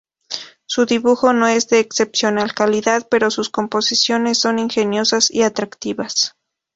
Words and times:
Su 0.65 0.87
dibujo 0.87 1.31
no 1.31 1.45
es 1.47 1.67
de 1.67 1.77
excepcional 1.79 2.55
calidad, 2.55 3.07
pero 3.07 3.29
sus 3.29 3.51
composiciones 3.51 4.39
son 4.39 4.57
ingeniosas 4.57 5.29
y 5.29 5.43
atractivas. 5.43 6.33